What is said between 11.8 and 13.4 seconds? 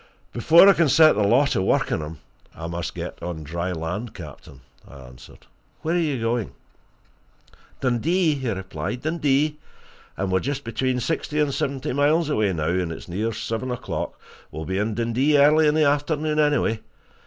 miles away now, and it's near